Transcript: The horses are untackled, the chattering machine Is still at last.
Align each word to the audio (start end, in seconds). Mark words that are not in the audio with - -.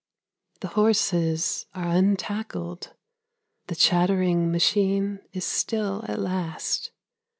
The 0.61 0.69
horses 0.69 1.67
are 1.75 1.85
untackled, 1.95 2.95
the 3.67 3.75
chattering 3.75 4.51
machine 4.51 5.19
Is 5.31 5.45
still 5.45 6.03
at 6.07 6.17
last. 6.17 6.89